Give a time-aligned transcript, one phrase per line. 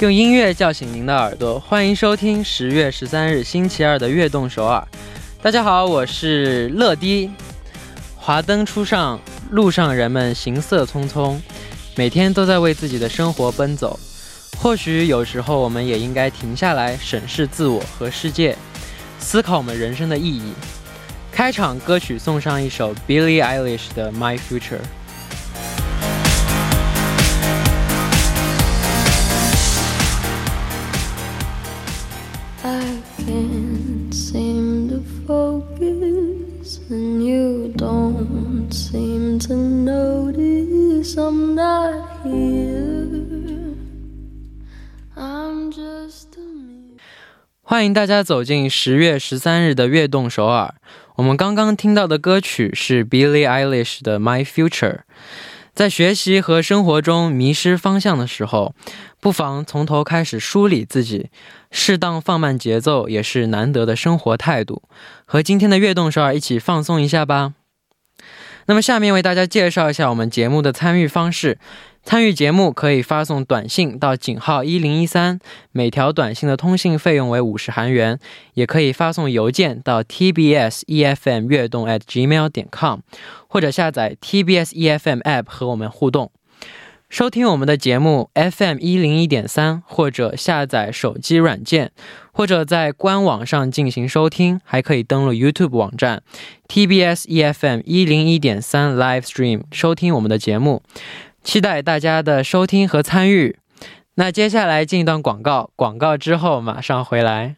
[0.00, 4.86] 用音乐叫醒您的耳朵，欢迎收听十月十三日星期二的《悦动首尔》。
[5.42, 7.30] 大家好，我是乐迪。
[8.14, 9.18] 华灯初上，
[9.50, 11.38] 路上人们行色匆匆，
[11.94, 13.98] 每天都在为自己的生活奔走。
[14.58, 18.54] 或许有时候我们也应该停下来审视自我和世界，
[19.18, 20.52] 思考我们人生的意义。
[21.32, 24.76] 开场歌曲送上一首 Billie Eilish 的《My Future》。
[37.74, 43.74] Don't seem to notice I'm not here.
[45.16, 46.98] I'm just me.
[47.62, 50.74] 欢迎大家走进十月十三日的悦动首尔。
[51.16, 54.68] 我们刚刚听到的歌曲是 Billie Eilish 的《My Future》。
[55.74, 58.74] 在学习和生活中迷失方向的时候，
[59.20, 61.28] 不妨从头开始梳理自己，
[61.70, 64.82] 适当放慢节奏也是难得的生活态度。
[65.24, 67.54] 和今天的悦动首尔一起放松一下吧。
[68.68, 71.58] 那么，下面为大家介绍一下我们节目的参与方式。
[72.02, 75.40] 参与节目可以发送短信到井号一零一三，
[75.72, 78.16] 每条短信的通信费用为五十韩元；
[78.54, 83.00] 也可以发送邮件到 tbs efm 悦动 at gmail 点 com，
[83.48, 86.30] 或者下载 tbs efm app 和我们互动。
[87.08, 91.92] 收听我们的节目 FM 一零一点三，或者下载手机软件，
[92.32, 96.22] 或者在官网上进行收听，还可以登录 YouTube 网站
[96.68, 100.82] tbs efm 一零一点三 Live Stream 收听我们的节目。
[101.44, 103.56] 期待大家的收听和参与。
[104.16, 107.56] 那接下来进一段广告，广告之后马上回来。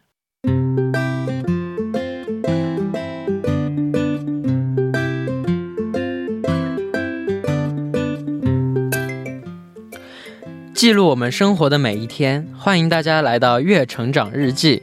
[10.79, 14.77] 记录我们生活的每一天，欢迎大家来到《月成长日记》。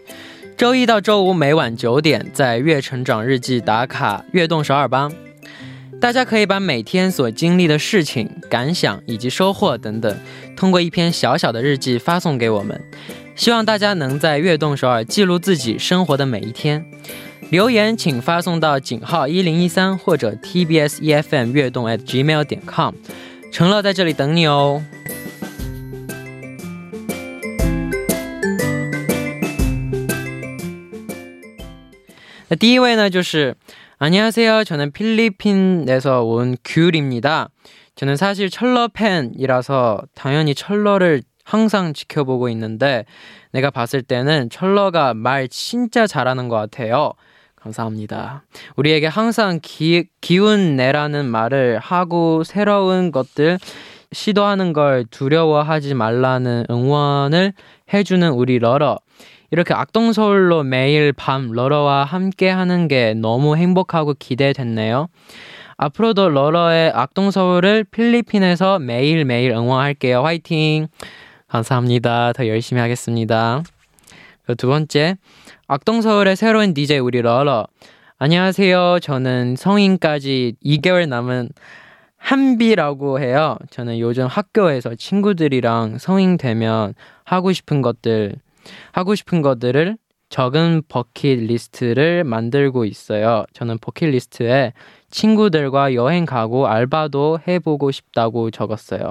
[0.54, 5.10] 周一到周五每晚九点，在《月成长日记》打卡《悦动首尔帮》。
[5.98, 10.14] 大家可以把每天所经历的事情、感想以及收获等等，
[10.54, 12.78] 通过一篇小小的日记发送给我们。
[13.34, 16.84] 希望大家能在悦动首尔记录自己生活的每一天。
[17.48, 22.92] 留言请发送到井号一零一三或者 TBS EFM 悦动 at gmail 点 com。
[23.50, 24.84] 成乐在这里等你哦。
[32.59, 33.55] 第一位呢，就是。
[34.03, 34.63] 안녕하세요.
[34.63, 37.49] 저는 필리핀에서 온 귤입니다.
[37.93, 43.05] 저는 사실 철러 팬이라서 당연히 철러를 항상 지켜보고 있는데
[43.51, 47.13] 내가 봤을 때는 철러가 말 진짜 잘하는 것 같아요.
[47.57, 48.43] 감사합니다.
[48.75, 53.59] 우리에게 항상 기, 기운 내라는 말을 하고 새로운 것들
[54.13, 57.53] 시도하는 걸 두려워하지 말라는 응원을
[57.93, 58.97] 해주는 우리 러러.
[59.50, 65.08] 이렇게 악동서울로 매일 밤 러러와 함께 하는 게 너무 행복하고 기대됐네요.
[65.76, 70.22] 앞으로도 러러의 악동서울을 필리핀에서 매일매일 응원할게요.
[70.22, 70.88] 화이팅!
[71.48, 72.32] 감사합니다.
[72.32, 73.62] 더 열심히 하겠습니다.
[74.56, 75.16] 두 번째,
[75.68, 77.66] 악동서울의 새로운 DJ 우리 러러.
[78.18, 79.00] 안녕하세요.
[79.02, 81.50] 저는 성인까지 2개월 남은
[82.16, 83.56] 한비라고 해요.
[83.70, 88.36] 저는 요즘 학교에서 친구들이랑 성인 되면 하고 싶은 것들
[88.92, 89.96] 하고 싶은 것들을
[90.28, 93.44] 적은 버킷리스트를 만들고 있어요.
[93.52, 94.72] 저는 버킷리스트에
[95.10, 99.08] 친구들과 여행 가고 알바도 해보고 싶다고 적었어요.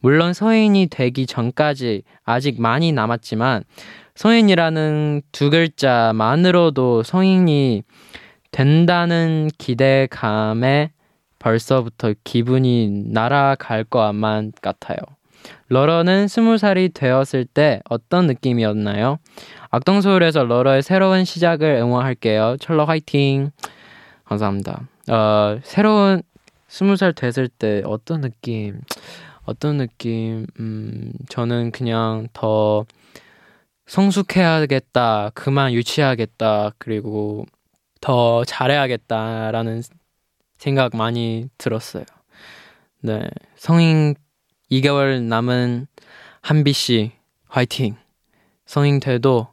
[0.00, 3.64] 물론 성인이 되기 전까지 아직 많이 남았지만
[4.16, 7.84] 성인이라는 두 글자만으로도 성인이
[8.50, 10.90] 된다는 기대감에
[11.38, 14.98] 벌써부터 기분이 날아갈 것만 같아요.
[15.68, 19.18] 러러는 스무 살이 되었을 때 어떤 느낌이었나요?
[19.70, 22.56] 악동소울에서 러러의 새로운 시작을 응원할게요.
[22.58, 23.50] 철러 화이팅!
[24.24, 24.88] 감사합니다.
[25.10, 26.22] 어, 새로운
[26.68, 28.80] 스무 살 됐을 때 어떤 느낌?
[29.44, 30.46] 어떤 느낌?
[30.60, 32.84] 음, 저는 그냥 더
[33.86, 35.30] 성숙해야겠다.
[35.34, 36.72] 그만 유치하겠다.
[36.78, 37.46] 그리고
[38.00, 39.82] 더 잘해야겠다라는
[40.58, 42.04] 생각 많이 들었어요.
[43.00, 43.22] 네.
[43.56, 44.14] 성인
[44.71, 45.87] 2개월 남은
[46.41, 47.11] 한비 씨
[47.47, 47.95] 화이팅.
[48.65, 49.47] 성인 돼도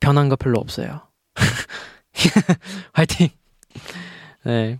[0.00, 1.00] 변한 거 별로 없어요.
[2.92, 3.30] 화이팅.
[4.44, 4.78] 네.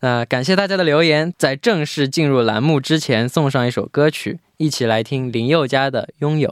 [0.00, 6.48] 那感谢大家的留言，在正式进入栏目之前，送上一首歌曲，一起来听林宥嘉的《拥有》。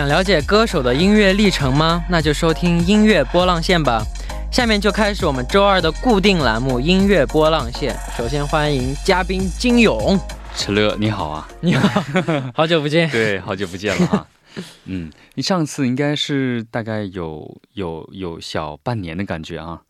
[0.00, 2.02] 想了解歌手的音乐历程吗？
[2.08, 4.02] 那就收听音乐波浪线吧。
[4.50, 7.94] 下面就开始我们周二的固定栏目——音乐波浪线。
[8.16, 10.18] 首先欢迎嘉宾金勇，
[10.56, 11.46] 陈乐，你好啊！
[11.60, 12.02] 你好，
[12.56, 13.06] 好久不见。
[13.12, 14.26] 对，好久不见了哈。
[14.86, 19.82] 嗯，你上次应该是大概有有有小半年的感觉啊。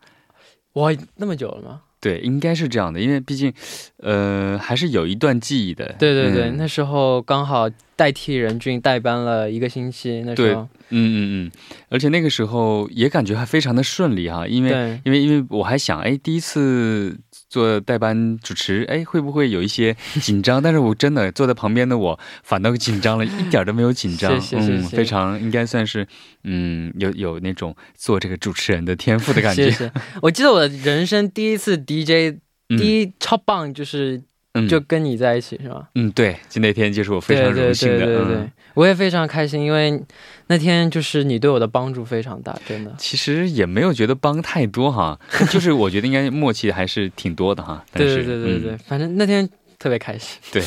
[0.73, 1.83] 哇，那么久了吗？
[2.01, 3.53] 对，应该是这样的，因为毕竟，
[3.99, 5.95] 呃，还是有一段记忆的。
[5.99, 10.63] 对对对，那时候刚好代替任俊代班了一个星期，那时候。
[10.63, 11.51] 嗯嗯嗯，
[11.89, 17.17] 而且那个时候也感觉还非常的顺利哈，因为因为因为我还想，哎，第一次
[17.51, 20.63] 做代班主持，哎，会不会有一些 紧张？
[20.63, 26.07] 但是我真的坐在旁边的我反倒紧张了，一点都没有紧张，嗯，非常应该算是
[26.45, 29.93] 嗯有有那种做这个主持人的天赋的感觉。
[30.23, 32.39] 我记得我人生第一次 DJ，
[32.69, 34.23] 第一超棒就是。
[34.55, 35.89] 嗯，就跟你在一起是吧？
[35.95, 40.03] 嗯，对，就那天就是我非常荣幸的，对对对，我也非常开心，因为
[40.49, 42.95] 那天就是你对我的帮助非常大，真的。
[42.99, 45.19] 其实也没有觉得帮太多哈，
[45.51, 47.85] 就是我觉得应该默契还是挺多的哈。
[47.93, 49.49] 对对对对对，反正那天
[49.79, 50.63] 特别开心，对，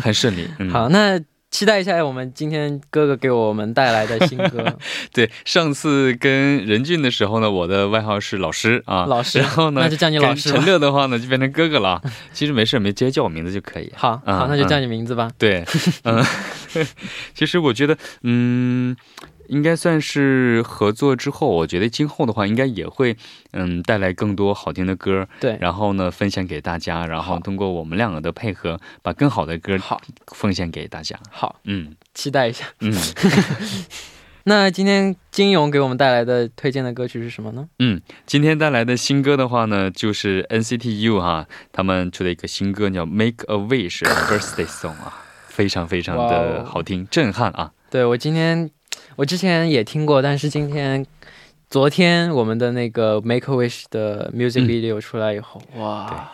[0.00, 0.48] 很顺利。
[0.72, 1.20] 好，那。
[1.50, 4.76] 期待一下我们今天哥哥给我们带来的新歌。
[5.12, 9.38] 对，上次跟任俊的时候呢，我的外号是老师啊，老师。
[9.38, 10.50] 然后呢，那就叫你老师。
[10.50, 12.02] 陈乐的话呢，就变成哥哥了。
[12.32, 13.90] 其实没事，没直接叫我名字就可以。
[13.96, 15.30] 好，好，那就叫你名字吧。
[15.38, 15.64] 对，
[16.04, 16.22] 嗯，
[17.34, 18.96] 其实我觉得，嗯。
[19.48, 23.16] 应该算是合作之后，我觉得今后的话，应该也会，
[23.52, 31.18] 嗯，带来更多好听的歌，对，然后呢，分享给大家，然后通过我们两个的配合，把更好的歌好奉献给大家。
[31.30, 32.66] 好，嗯，期待一下。
[32.80, 32.92] 嗯，
[34.44, 37.68] 那今天金勇给我们带来的推荐的歌曲是什么呢？
[37.78, 47.72] 嗯，今天带来的新歌的话呢，就是 NCT U 哈，他们出的一个新歌叫《Make a Wish Birthday Song》啊，非常非常的好听，震撼啊！
[47.90, 48.70] 对我今天。
[49.16, 51.04] 我之前也听过，但是今天、
[51.70, 56.30] 昨天我们的那个《Make a Wish》的 music video 出来以后，哇，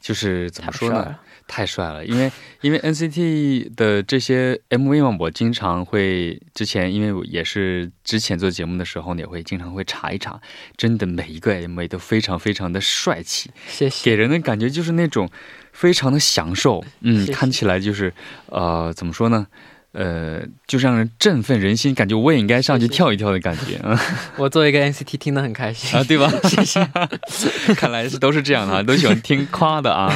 [0.00, 1.16] 就是怎么说呢？
[1.46, 2.02] 太帅了！
[2.06, 2.32] 因为
[2.62, 10.40] 因为 NCT 的这些 MV 嘛，我经常会之前，因为也是之前做节目的时候，也会经常会查一查，
[10.78, 15.28] 真的每一个 MV 都非常非常的帅气，谢谢，给人的感觉就是那种
[15.72, 18.10] 非常的享受，嗯，看起来就是
[18.46, 19.46] 呃，怎么说呢？
[19.94, 23.98] 呃，就让人振奋人心，感觉我也应该上去跳一跳的感觉啊！
[24.36, 26.28] 我作为一个 NCT 听得很开心啊，对吧？
[26.44, 26.84] 谢谢。
[27.78, 30.12] 看来是都是这样的啊，都喜欢听夸的啊。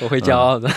[0.00, 0.70] 我会骄傲的。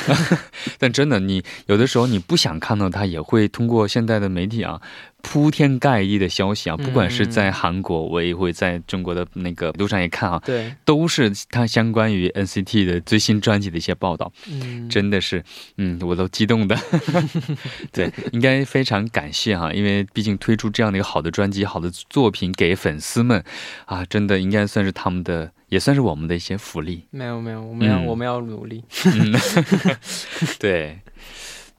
[0.78, 4.82] 但真的，你有的时候你不想看到他，也会通过现在的媒体啊。
[5.26, 15.44] 铺天盖地的消息啊，不管是在韩国，我也会在中国的那个路上也看啊，对，都是他相关于 NCT 的最新专辑的一些报道，嗯，真的是，
[15.78, 16.78] 嗯，我都激动的，
[17.92, 23.44] 对，应该非常感谢哈，因为毕竟推出这样的一个好的专辑、好的作品给粉丝们，
[23.86, 27.06] 啊，真的应该算是他们的，也算是我们的一些福利。
[27.10, 28.84] 没有没有，我们要我们要努力。
[30.60, 31.00] 对。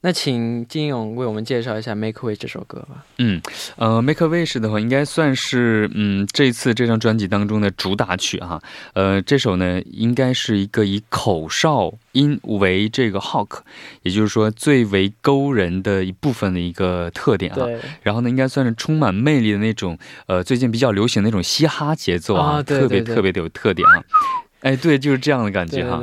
[0.05, 3.03] 那请金勇为我们介绍一下《Make Wish》这首歌吧。
[3.17, 3.41] 嗯，
[3.75, 8.61] 呃，《Make a Wish》的话，应该算是嗯这次这张专辑当中的主打曲哈。
[8.93, 13.61] 呃，这首呢，应该是一个以口哨音为这个 Hook，
[14.03, 17.65] 也就是说最为勾人的一部分的一个特点啊。
[18.03, 19.97] 然后呢，应该算是充满魅力的那种
[20.27, 24.03] 呃最近比较流行的那种嘻哈节奏啊，特别特别的有特点啊。
[24.65, 26.01] 哎，对，就是这样的感觉哈。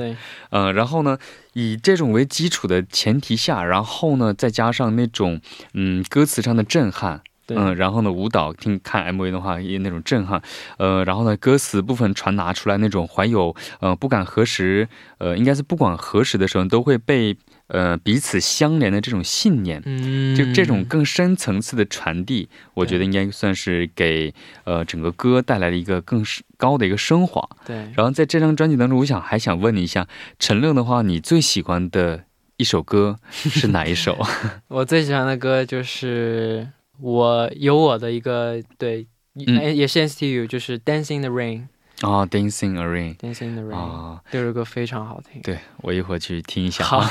[0.50, 1.18] 嗯，然后呢，
[1.54, 5.40] 以这种为基础的前提下，然后呢，再加上那种
[5.74, 10.40] 嗯歌词上的震撼，嗯，然后呢，舞蹈听看 MV 的话也那种震撼，
[10.78, 17.36] 呃，然后呢，歌词部分传达出来那种怀有呃不敢何时，呃，应该是不管何时的时候都会被。
[17.68, 24.34] 呃，彼此相连的这种信念，嗯，就这种更深层次的传递，我觉得应该算是给
[24.64, 26.22] 呃整个歌带来了一个更
[26.58, 27.48] 高的一个升华。
[27.64, 27.76] 对。
[27.94, 30.06] 然后在这张专辑当中，我想还想问你一下，
[30.38, 32.24] 陈乐的话，你最喜欢的
[32.58, 34.18] 一首歌是哪一首？
[34.68, 36.68] 我最喜欢的歌就是
[37.02, 41.66] 我有我的一个对，嗯也是 S T U，就是《Dancing the Rain》。
[42.08, 45.40] 啊，Dancing the Rain，Dancing the Rain，啊，这首歌非常好听。
[45.42, 46.84] 对我一会儿去听一下。
[46.84, 47.04] 好，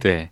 [0.00, 0.28] 对。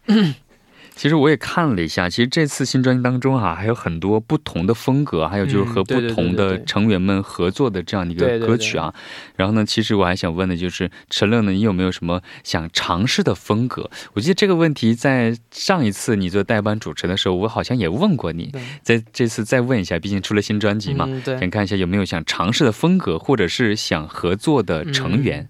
[0.97, 8.95] 其实我也看了一下，其实这次新专辑当中哈，还有很多不同的风格，还有就是和不同的成员们合作的这样的一个歌曲啊。
[9.37, 13.91] 然后呢，其实我还想问的就是，陈乐呢，你有没有什么想尝试的风格？
[14.15, 25.49] 我记得这个问题在上一次你做代班主持的时候，我好像也问过你，在这次再问一下，毕竟出了新专辑嘛，想看一下有没有想尝试的风格，或者是想合作的成员。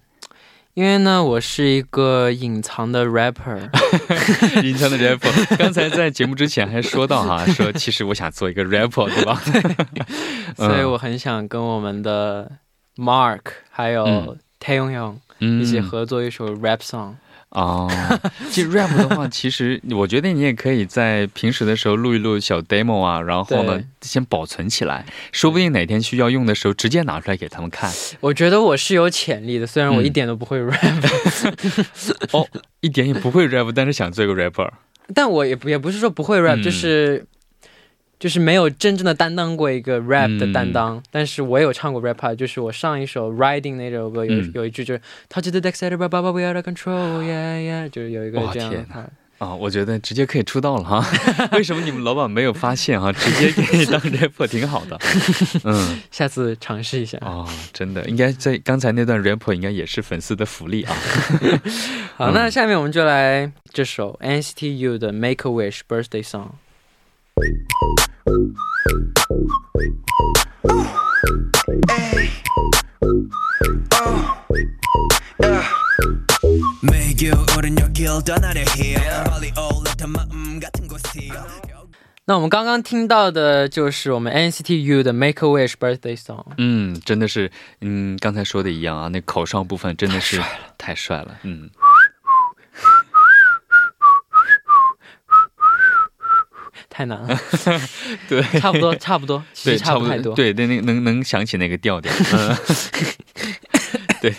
[0.75, 3.57] 因为呢，我是一个隐藏的 rapper，
[4.61, 5.55] 隐藏的 rapper。
[5.57, 9.41] 刚才在节目之前还说到哈，说其实我想做一个 rapper，对吧？
[10.57, 12.51] 所以我很想跟我们的
[12.97, 13.39] Mark
[13.71, 17.13] 还有 Taeyong 一起合作一首 rap song。
[17.49, 17.89] 哦，
[18.51, 27.89] 其实 rap 的话，其实我觉得你也可以在平时的时候录一录小 demo 啊， 然后呢，先保存起来，说不定哪天需要用的时候，直接拿出来给他们看。
[28.19, 31.05] 我觉得我是有潜力的，虽然我一点都不会 rap。
[32.33, 32.45] 哦，
[32.81, 34.69] 一点也不会 rap，但是想做一个 rapper。
[35.13, 37.25] 但我也也不是说不会 rap，就是。
[38.25, 46.63] 就是没有真正的担当过一个 rap 的担当，但是我有唱过 rap，就是我上一首 Riding 那首歌有有一句就是 Touch the deck, set it, blah blah we are the
[46.63, 49.11] control, yeah yeah，就是有一个这样的。
[49.37, 51.05] 啊，我觉得直接可以出道了哈。
[51.53, 53.11] 为什么你们老板没有发现哈？
[53.13, 54.99] 直接给你当 rap 挺好的。
[55.63, 57.19] 嗯， 下次尝试一下。
[57.21, 60.95] 哦，真的，应该在刚才那段 rap 应该也是粉丝的福利啊。
[62.17, 66.47] 好，那下面我们就来这首 NCT U 的 Make a Wish Birthday Song。
[82.27, 86.45] 那我们刚刚听到的就是我们 NCT U 的 Make a Wish Birthday Song。
[86.57, 87.51] 嗯，真的是，
[87.81, 90.41] 嗯，刚才说的一样啊，那口哨部分真的是
[90.79, 91.69] 太帅了，嗯。
[96.95, 97.39] 太难了，
[98.29, 102.55] 对，差不多，差不多，其实差不太多，对，那那能能想起那个调调，嗯，
[104.21, 104.33] 对，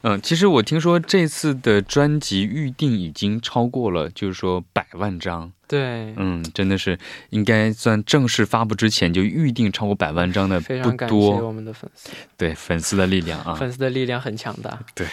[0.00, 15.06] 嗯，其实我听说这次的专辑预定已经超过了，就是说百万张，对，嗯，真的是应该算正式发布之前就预定超过百万张的，非常感谢我们的粉丝，对，粉丝的力量啊，粉丝的力量很强大，对。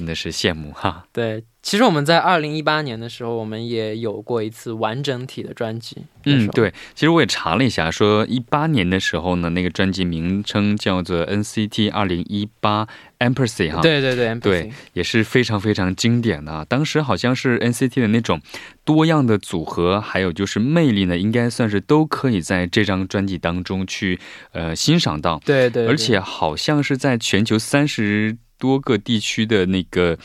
[0.00, 1.04] 真的是羡慕哈！
[1.12, 5.98] 对，其实我们在二零一八年的时候，我们也有过一次完整体的专辑。
[6.24, 12.88] 嗯，对，其实我也查了一下，说一八年的时候呢，那个专辑名称叫做 NCT 二零一八
[13.18, 13.82] Empress 哈。
[13.82, 16.64] 对对对，对，也是非常非常经典的。
[16.64, 18.40] 当时好像是 NCT 的那种
[18.86, 24.18] 多样的组合，还有就是魅力呢，应该算是都可以在这张专辑当中去
[24.52, 25.38] 呃欣赏到。
[25.44, 28.38] 对对，而且好像是在全球三十。
[28.60, 30.16] 多个地区的那个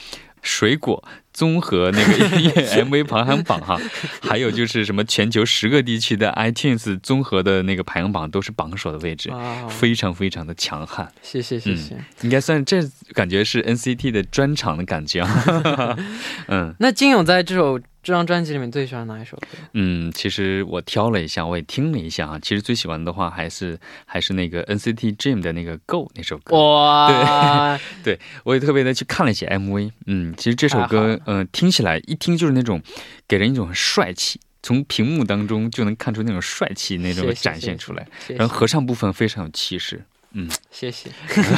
[0.44, 3.80] 水果综合那个音乐 MV 排行榜哈，
[4.22, 9.32] 还有就是什么全球十个地区的 iTunes 综合的那个排行榜都是榜首的位置，
[9.68, 11.12] 非常非常的强悍。
[11.24, 12.80] 谢谢谢谢，应该算这
[13.14, 15.98] 感觉是 NCT 的专场的感觉啊。
[16.48, 17.80] 嗯，那金勇在这首。
[18.06, 19.48] 这张专辑里面最喜欢哪一首歌？
[19.74, 22.40] 嗯，其实我挑了一下，我也听了一下啊。
[22.40, 26.56] 其实最喜欢的话还是还是那个 NCT Dream 的那个 Go 那首歌。
[26.56, 29.92] 哇，对， 对我也特别的去看了一些 MV。
[30.06, 32.80] 嗯，其实这首歌，嗯，听起来一听就是那种
[33.28, 38.08] 给人一种很帅气，从屏幕当中就能看出那种帅气那种展现出来。
[38.28, 40.06] 然后合唱部分非常有气势。
[40.38, 41.10] 嗯，谢谢。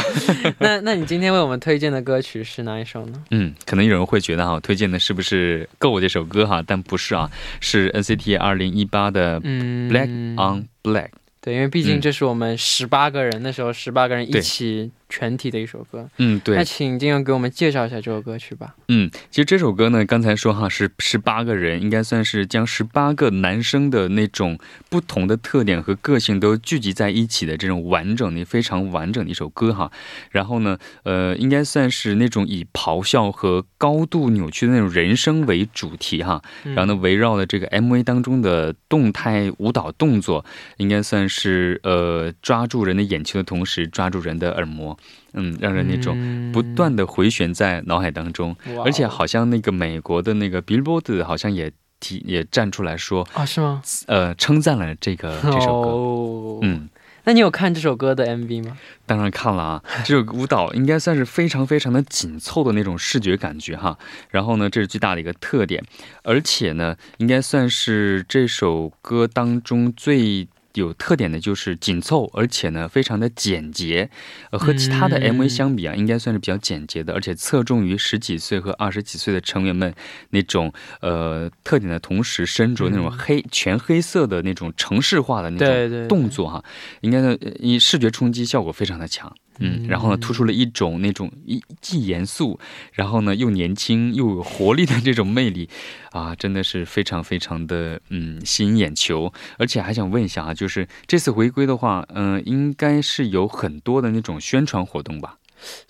[0.59, 3.23] 那那你今天为我们推荐的歌曲是哪一首呢？
[3.31, 6.63] 嗯，可能有人会觉得哈，推荐的是不是《Go》这首歌哈？
[6.65, 9.41] 但不是啊，是 NCT 二零一八的
[9.89, 11.05] 《Black on Black》。
[11.41, 16.07] 对，因为毕竟这是我们十八个人的时候，十八个人一起全体的一首歌。
[16.17, 16.55] 嗯，对。
[16.57, 18.75] 那请金勇给我们介绍一下这首歌曲吧。
[18.89, 24.59] 嗯，其实这首歌呢，刚才说哈是十八个人，应该算是将十八个男生的那种
[24.89, 29.89] 不同的特点和个性都聚集在一起的这种完整的、非常完整的一首歌哈。
[30.31, 36.41] 然后呢，呃，应该算是那种以咆哮和高度扭曲的那种人声为主题哈。
[36.75, 40.45] 然后呢，围绕了这个 MV 当中的动态舞蹈动作，
[40.75, 41.37] 应该算是。
[41.47, 44.96] 是呃，抓住人的眼球的同时，抓住人的耳膜，
[45.33, 53.81] 嗯，让人那种不断的回旋在脑海当中，而且好像那个美国的那个 Billboard 好像也提也站出来说啊，是吗？
[54.07, 56.89] 呃，称赞了这个这首歌，嗯。
[57.25, 58.77] 那你有看这首歌的 MV 吗？
[59.05, 63.97] 当然看了啊，这首舞蹈应该算是非常非常的紧凑的那种视觉感觉哈。
[64.29, 65.83] 然后呢，这是最大的一个特点，
[66.23, 70.47] 而且呢，应该算是这首歌当中最。
[70.77, 74.09] 有特点的就是紧凑，而且呢非常的简洁，
[74.51, 79.93] 呃和其他的 MV 相比啊，应该算是比较简洁的，而且侧重于十几岁和二十几岁的成员们
[80.29, 85.57] 那种呃特点的同时，身着那种黑全黑色的那种城市化的那
[85.89, 86.63] 种动作哈，
[87.01, 89.35] 应该呢以视觉冲击效果非常的强。
[89.59, 92.59] 嗯，然后呢，突出了一种那种一既严肃，
[92.93, 95.69] 然后呢又年轻又有活力的这种魅力，
[96.11, 99.31] 啊，真的是非常非常的嗯吸引眼球。
[99.57, 105.37] 而且还想问一下啊，就是这次回归的话，嗯，应该是有很多的那种宣传活动吧？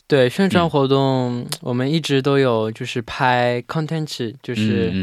[0.08, 4.94] 对宣传活动，我们一直都有就是拍 content，就是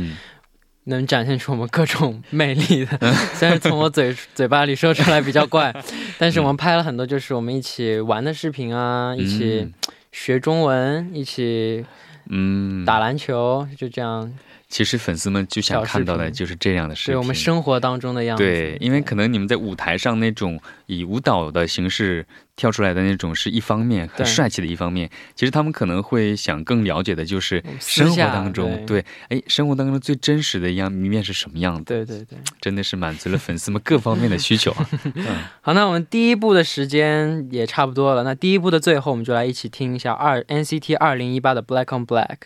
[0.85, 3.13] 能展现出我们各种魅力的。
[3.35, 5.75] 虽然从我嘴嘴巴里说出来比较怪，
[6.19, 9.71] 但是我们拍了很多，就是我们一起玩的视频啊，一起
[10.13, 11.85] 学中文，一起
[12.31, 14.33] 嗯打篮球，就这样。
[14.75, 18.43] 其实粉丝们就想看到的就是这样的视频，对我们生活当中的样子。
[18.43, 22.27] 对，因为可能你们在舞台上那种以舞蹈的形式
[22.57, 25.09] 跳出来的那种是一方面，很帅气的一方面。
[25.37, 31.85] 其实他们可能会想更了解的就是生活当中，对，哎，生活当中最真实的一样一面是什么样的？
[31.85, 34.91] 对对对，真的是满足了粉丝们各方面的需求啊。
[35.63, 38.25] 好，那我们第一部的时间也差不多了。
[38.25, 42.39] 那第一部的最后，我们就来一起听一下二 NCT 二零一八的 Black on Black。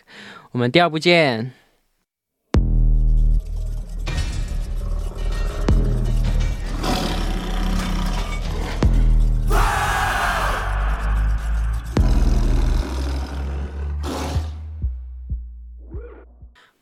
[0.51, 1.58] 我们第二部见。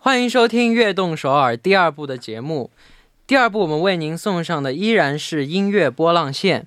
[0.07, 2.71] 欢迎收听《悦动首尔》第二部的节目。
[3.27, 6.65] 第二部我们为您送上的依然是音乐波浪线。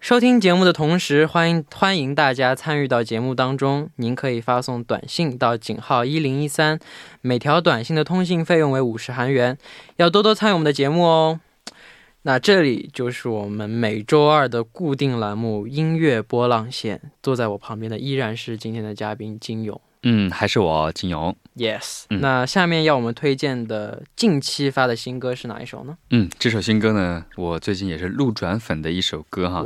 [0.00, 3.88] 收听节目的同时，欢迎欢迎大家参与到节目当中。
[3.94, 6.80] 您可以发送短信到井号一零一三，
[7.20, 9.56] 每条短信的通信费用为五十韩元。
[9.98, 11.38] 要多多参与我们的节目哦。
[12.22, 16.98] 那这里就是我们每周二的固定栏目《音乐波浪线》。
[17.22, 19.80] 坐在我旁边的依然是今天的嘉宾金勇。
[20.02, 21.36] 嗯，还是我金勇。
[21.56, 25.96] Yes，那下面要我们推荐的近期发的新歌是哪一首呢？
[26.10, 29.62] 嗯，这首新歌呢，我最近也是路转粉的一首歌哈，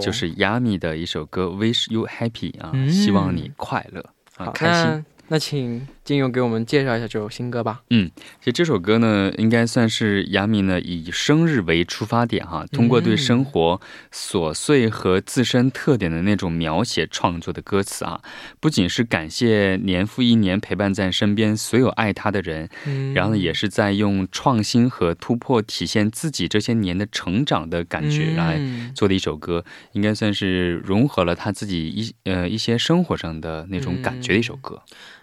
[0.00, 4.04] 就是 Yami 的一首歌《Wish You Happy》啊，希望你快乐
[4.36, 5.04] 啊，开心。
[5.28, 7.82] 那请金勇给我们介绍一下这首新歌吧。
[7.90, 13.78] 嗯，其实这首歌呢，应该算是亚米呢以生日为出发点哈，通过对生活
[14.10, 18.22] 琐碎和自身特点的那种描写创作的歌词啊，
[18.58, 22.70] 不仅是感谢年复一年陪伴在身边所有爱他的人，
[23.14, 28.58] 然后呢，也是在用创新和突破体现自己这些年的成长的感觉来
[28.94, 34.80] 做的一首歌，应该算是融合了他自己一呃一些生活上的那种感觉的一首歌。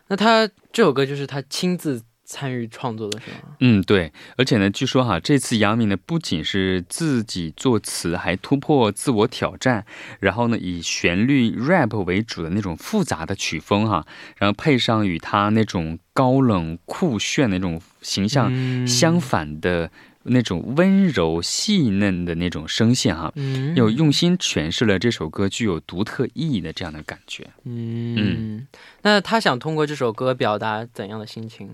[0.08, 3.56] 那他这首歌就是他亲自参与创作的是吗？
[3.60, 4.12] 嗯，对。
[4.38, 9.86] 而且呢，据说哈，这次杨幂呢不仅是自己作词，还突破自我挑战，
[10.20, 14.06] 然后呢以旋律 rap 为主的那种复杂的曲风哈，
[14.38, 19.92] 然后配上与他那种高冷酷炫的那种形象相反的。
[20.26, 23.34] 那种温柔细嫩的那种声线哈，
[23.76, 27.48] 又用心诠释了这首歌具有独特意义的这样的感觉。
[27.64, 28.68] 嗯，
[29.04, 31.70] 那他想通过这首歌表达怎样的心情？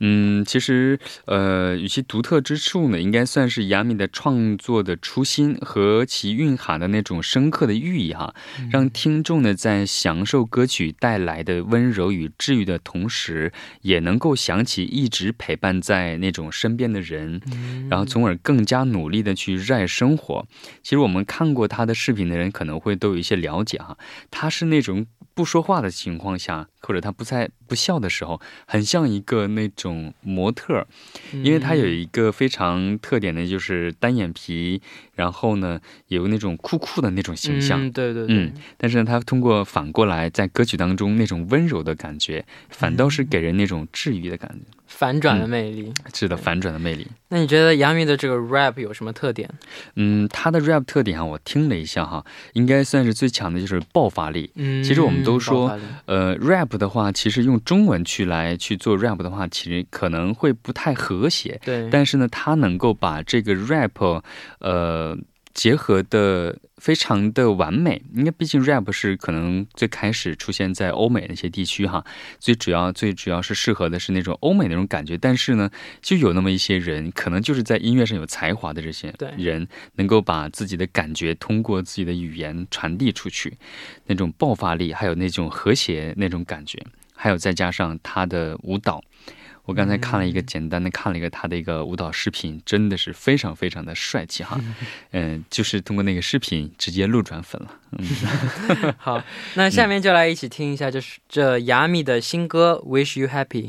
[0.00, 8.34] 嗯，其实呃，与其独特之处呢，应该算是雅米的创作的初心和其蕴含的那种深刻的寓意哈，
[8.70, 17.40] 让听众呢在享受歌曲带来的温柔与治愈的同时，也能够想起一直陪伴在那种身边的人。
[17.96, 20.46] 然后，从而更加努力的去热爱生活。
[20.82, 23.96] 其实，我们看过他的视频的人，可能会都有一些了解哈。
[24.30, 30.86] 他是那种不说话的情况下，或者他不在不笑的时候，很像一个那种模特，
[31.30, 34.80] 因为他有一个非常特点的，就是单眼皮，
[35.14, 37.90] 然后呢，有那种酷酷的那种形象。
[37.92, 38.34] 对对对。
[38.34, 44.64] 嗯，但是呢，他通过反过来在歌曲当中那种温柔的感觉，反倒是给人那种治愈的感觉。
[44.86, 47.06] 反转的魅力，是的，反转的魅力。
[47.28, 49.50] 那你觉得杨幂的这个 rap 有什么特点？
[49.96, 54.48] 嗯，她的 rap 特点啊，我听了一下哈，应该算是最强的就是爆发力。
[54.54, 61.60] 嗯，其实我们都说，呃，rap 的话，其实用中文去来去做 rap 的话，其实可能会不太和谐。
[61.64, 64.22] 对，但是呢，他能够把这个 rap，
[64.60, 65.18] 呃。
[65.56, 72.04] 结合的非常的完美，因为毕竟 rap 是可能最开始出现在欧美那些地区哈，
[72.38, 75.16] 最主要最主要是适合的是那种欧美那种感觉。
[75.16, 75.70] 但是呢，
[76.02, 83.56] 就有那么一些人，可能就是在音乐上有才华的这些人，能够把自己的感觉通过自己的语言传递出去，
[84.04, 86.78] 那种爆发力，还有那种和谐那种感觉，
[87.14, 89.02] 还有再加上他的舞蹈。
[89.66, 94.58] 我刚才看了一个简单的看了一个他的一个舞蹈视频，真的是非常非常的帅气哈，
[95.10, 97.70] 嗯，就是通过那个视频直接路转粉了。
[97.98, 99.22] 嗯， 好，
[99.54, 103.62] 那下面就来一起听一下，就是这雅米的新歌《Wish You Happy》。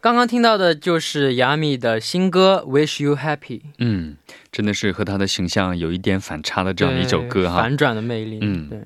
[0.00, 3.60] 刚刚听到的就是雅米的新歌《Wish You Happy》。
[3.78, 4.16] 嗯，
[4.50, 8.38] 真的是和他的形象有一点反差的这样的一首歌哈，反转的魅力。
[8.42, 8.80] 嗯，对。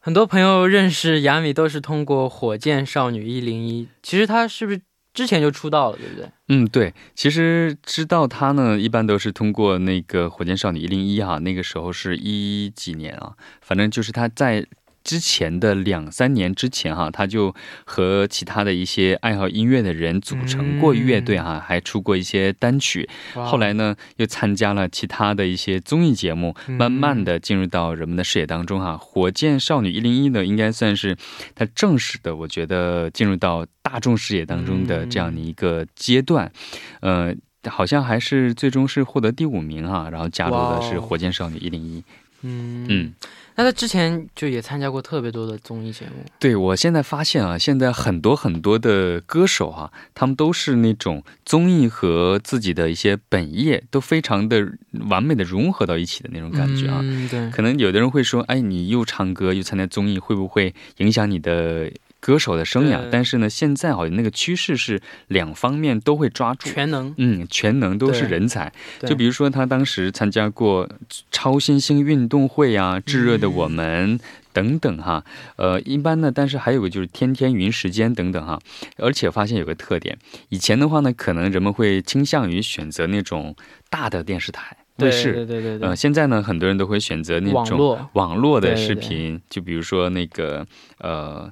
[0.00, 4.80] 很多朋友认识雅米都是通过《火箭少女一零一》，其实她是不是？
[5.18, 6.30] 之前就出道了，对不对？
[6.46, 6.94] 嗯，对。
[7.16, 14.64] 其实知道他呢，一般都是通过那个《火箭少女一零一》哈，那个时候是一几年啊，反正就是他在。
[15.08, 17.54] 之前的两三年之前哈，他就
[17.86, 23.08] 和其他的一些爱好音乐的人组成过乐队哈，还出过一些单曲。
[23.32, 28.98] 后来呢，又参加了其他的一些综艺节目，慢慢的进入到人们的视野当中哈。
[28.98, 31.16] 火箭少女一零一呢，应该算是
[31.54, 36.52] 他正式的，我觉得进入到大众视野当中的这样的一个阶段，
[37.00, 37.34] 呃。
[37.68, 42.02] 好像还是最终是获得第五名哈，然后加入的是火箭少女一零一。
[42.42, 43.14] 嗯嗯，
[43.58, 46.24] 那他之前就也参加过特别多的综艺节目。
[46.38, 54.74] 对，我现在发现啊，现在很多很多的歌手哈，他们都是那种综艺和自己的一些本业都非常的
[55.08, 57.00] 完美的融合到一起的那种感觉啊。
[57.02, 57.50] 嗯，对。
[57.50, 61.90] 可能有的人会说，哎，你又唱歌又参加综艺，会不会影响你的？
[62.20, 68.72] 歌手的生涯，但是呢，现在好像那个趋势是两方面都会抓住，全能，嗯，全能都是人才。
[69.06, 70.88] 就比如说他当时参加过
[71.30, 74.18] 超新星运动会啊、炙热的我们
[74.52, 75.24] 等等哈，
[75.56, 78.58] 呃，一般呢，但是还有个就是天天云时间等等哈，
[78.96, 83.54] 而且发现有个特点，以前的话呢，可能人们会倾向于选择那种
[83.88, 84.76] 大的电视台。
[84.96, 87.78] 卫视，对对对对，呃，现在呢，很多人都会选择那种
[88.14, 88.60] 网络。
[88.60, 90.66] 的视频，就比如说那个
[90.98, 91.48] 呃。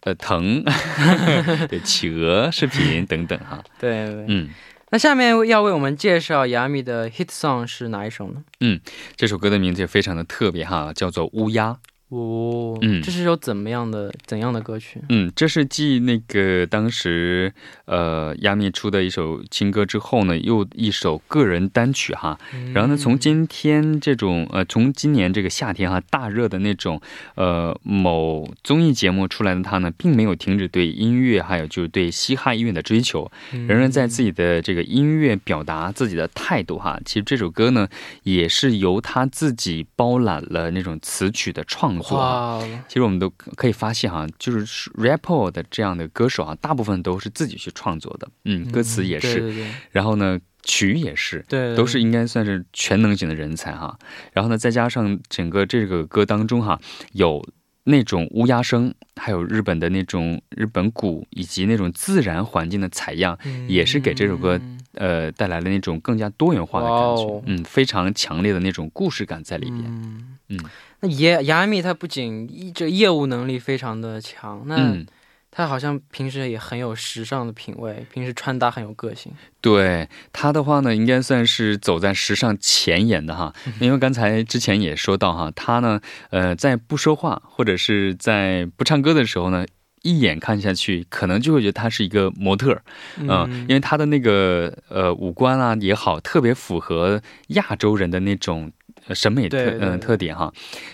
[0.00, 0.62] 呃，疼，
[1.68, 3.62] 对，企鹅视频等等哈。
[3.78, 4.50] 对，嗯，
[4.90, 8.44] 那下面要为我们介绍雅米的 hit song 是哪一首呢？
[8.60, 8.80] 嗯，
[9.16, 11.72] 这首歌的名字也非常的特别哈，叫做《乌鸦》。
[12.14, 15.02] 哦，嗯，这是首怎么样的怎样的歌曲？
[15.08, 17.52] 嗯，这是继那个当时
[17.86, 22.38] 呃亚米出的一首情歌之后呢，又一首个人单曲哈。
[22.72, 27.00] 然后呢，从今天这种呃，从今年这个夏天哈大热的那种
[27.34, 37.00] 呃某综艺节目出来的他呢，并没有停止对音乐还有就是对嘻哈音乐的追求，仍然在自己的这个音乐表达自己的态度哈。
[37.04, 37.88] 其实这首歌呢，
[38.22, 42.03] 也是由他自己包揽了那种词曲的创。
[42.10, 53.98] 哇，其实我们都可以发现哈，就是 rapper 的这样的歌手啊，大部分都是自己去创作的，嗯，歌词也是，然后呢，曲也是，对，都是应该算是全能型的人才哈。
[54.32, 56.80] 然后呢，再加上整个这个歌当中哈，
[57.12, 57.46] 有
[57.84, 64.60] 那种乌鸦声，还有日本的那种日本鼓，以及那种自然环境的采样，也是给这首歌
[64.94, 69.84] 呃带来了那种更加多元化的感觉，嗯，非常强烈的那种故事感在里边，
[70.48, 70.58] 嗯。
[71.18, 74.96] 雅雅米他不仅这业务能力非常的强，那
[75.56, 79.32] 他好像平时也很有时尚的品味，平时穿搭很有个性。
[79.60, 83.54] 对他的话呢，应该算是走在时尚前沿的哈。
[83.78, 89.64] 因为刚才之前也说到哈，他呢，呃，在不说话或者是在不唱歌的时候呢，
[90.02, 92.82] 一眼看下去，可能就会觉得他是一个模特，
[93.18, 98.72] 嗯，因为他的那个呃五官啊也好，特别符合亚洲人的那种。
[99.12, 100.52] 审美特嗯特点哈，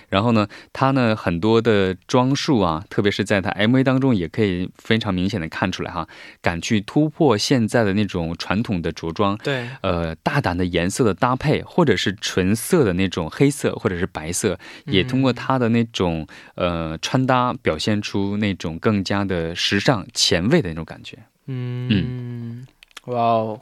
[0.08, 6.08] 然后呢，他呢很多的装束啊，特别是在他 MV 当中，也可以非常明显的看出来哈，
[6.40, 21.18] 敢去突破现在的那种传统的着装，对，呃，大胆的颜色的搭配，或者是纯色的那种黑色或者是白色，也通过他的那种呃穿搭表现出那种更加的时尚前卫的那种感觉。
[21.46, 22.66] 嗯嗯，
[23.06, 23.60] 哇哦。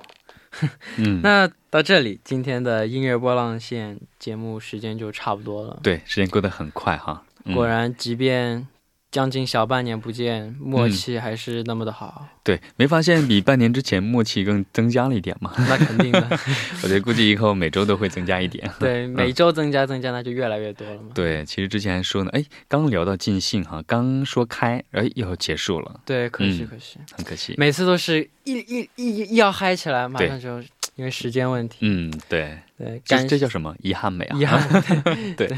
[0.97, 5.79] 嗯，那到这里，今天的音乐波浪线节目时间就差不多了。
[5.83, 7.23] 对，时间过得很快哈。
[7.53, 8.67] 果然，即便。
[9.11, 12.29] 将近小半年不见，默契还是那么的好。
[12.45, 15.53] 对，没发现比半年之前默契更增加了一点吗？
[15.57, 16.27] 那肯定的，
[16.83, 18.71] 我觉得估计以后每周都会增加一点。
[18.79, 21.09] 对，每周增加增加，那就越来越多了嘛。
[21.15, 26.01] 对，其实之前还说呢，哎，刚聊到尽兴哈，刚说开，哎，又结束了。
[26.05, 27.55] 对，可惜可惜，很可惜。
[27.57, 30.61] 每次都是一一一一要嗨起来，马上就
[30.97, 31.79] 因为时间问题。
[31.81, 33.75] 嗯，对对，这这叫什么？
[33.81, 34.39] 遗憾美啊！
[34.39, 34.83] 遗憾。
[35.37, 35.49] 对。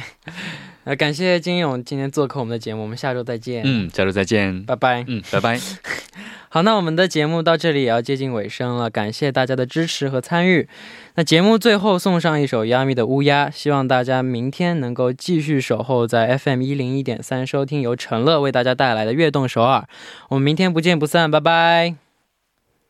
[0.91, 3.63] 呃，感谢金勇今天做客我们的节目，我们下周再见。
[3.65, 5.05] 嗯，下周再见，拜拜。
[5.07, 5.57] 嗯，拜拜。
[6.51, 10.69] 好，那我们的节目到这里也要接近尾声了，感谢大家的支持和参与。
[11.15, 19.87] 那节目最后送上一首 Yami 的乌鸦，希望大家明天能够继续守候在 FM 一零一点三，收听由陈乐为大家带来的悦动首尔。
[20.31, 22.10] 我们明天不见不散，拜拜。